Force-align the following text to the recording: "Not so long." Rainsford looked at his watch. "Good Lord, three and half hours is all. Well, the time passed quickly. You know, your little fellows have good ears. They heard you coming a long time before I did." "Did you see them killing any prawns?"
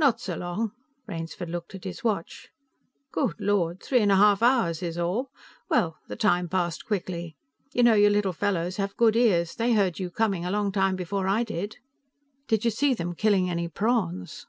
"Not 0.00 0.20
so 0.20 0.34
long." 0.34 0.72
Rainsford 1.06 1.48
looked 1.48 1.76
at 1.76 1.84
his 1.84 2.02
watch. 2.02 2.48
"Good 3.12 3.36
Lord, 3.38 3.80
three 3.80 4.00
and 4.00 4.10
half 4.10 4.42
hours 4.42 4.82
is 4.82 4.98
all. 4.98 5.30
Well, 5.68 5.96
the 6.08 6.16
time 6.16 6.48
passed 6.48 6.84
quickly. 6.84 7.36
You 7.72 7.84
know, 7.84 7.94
your 7.94 8.10
little 8.10 8.32
fellows 8.32 8.78
have 8.78 8.96
good 8.96 9.14
ears. 9.14 9.54
They 9.54 9.74
heard 9.74 10.00
you 10.00 10.10
coming 10.10 10.44
a 10.44 10.50
long 10.50 10.72
time 10.72 10.96
before 10.96 11.28
I 11.28 11.44
did." 11.44 11.76
"Did 12.48 12.64
you 12.64 12.72
see 12.72 12.94
them 12.94 13.14
killing 13.14 13.48
any 13.48 13.68
prawns?" 13.68 14.46